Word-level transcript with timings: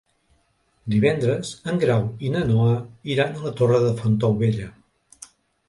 Divendres 0.93 1.51
en 1.73 1.77
Grau 1.83 2.07
i 2.29 2.33
na 2.37 2.43
Noa 2.53 2.73
iran 3.17 3.37
a 3.43 3.47
la 3.47 3.55
Torre 3.63 3.85
de 3.87 3.95
Fontaubella. 4.03 4.75